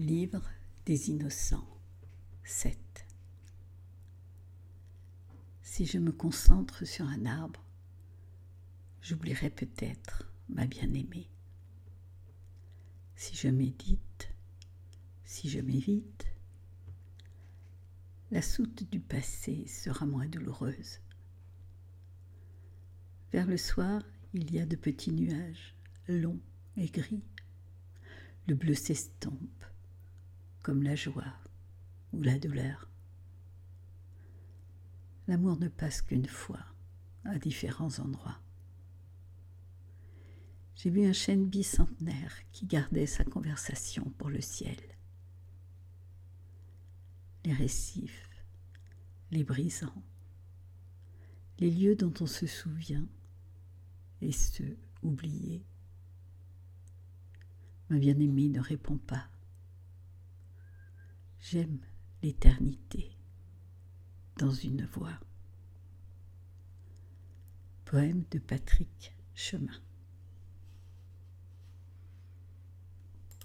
[0.00, 0.48] Livre
[0.86, 1.68] des innocents
[2.42, 2.74] 7
[5.60, 7.62] Si je me concentre sur un arbre,
[9.02, 11.28] j'oublierai peut-être ma bien-aimée.
[13.14, 14.32] Si je médite,
[15.24, 16.24] si je m'évite,
[18.30, 21.00] la soute du passé sera moins douloureuse.
[23.32, 25.76] Vers le soir, il y a de petits nuages,
[26.08, 26.40] longs
[26.78, 27.22] et gris.
[28.46, 29.59] Le bleu s'estompe
[30.62, 31.32] comme la joie
[32.12, 32.88] ou la douleur.
[35.28, 36.64] L'amour ne passe qu'une fois
[37.24, 38.40] à différents endroits.
[40.74, 44.78] J'ai vu un chêne bicentenaire qui gardait sa conversation pour le ciel.
[47.44, 48.30] Les récifs,
[49.30, 50.02] les brisants,
[51.58, 53.06] les lieux dont on se souvient
[54.22, 55.64] et ceux oubliés.
[57.90, 59.28] Ma bien-aimée ne répond pas.
[61.42, 61.78] J'aime
[62.22, 63.16] l'éternité
[64.36, 65.18] dans une voix.
[67.86, 69.72] Poème de Patrick Chemin.